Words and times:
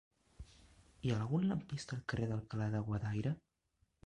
Hi 1.07 1.11
ha 1.13 1.19
algun 1.25 1.45
lampista 1.51 1.95
al 1.97 2.01
carrer 2.15 2.31
d'Alcalá 2.33 2.71
de 2.79 2.83
Guadaira? 2.89 3.37